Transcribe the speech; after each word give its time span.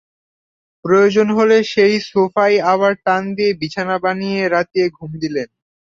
প্রয়োজন 0.85 1.27
হলে 1.37 1.57
সেই 1.71 1.95
সোফাই 2.09 2.53
আবার 2.73 2.93
টান 3.05 3.23
দিয়ে 3.35 3.51
বিছানা 3.61 3.95
বানিয়েই 4.03 4.51
রাতের 4.53 4.87
ঘুম 4.97 5.11
দিলেন। 5.23 5.47